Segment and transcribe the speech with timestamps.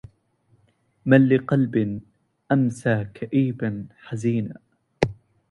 [1.05, 2.01] من لقلب
[2.51, 4.59] أمسى كئيبا حزينا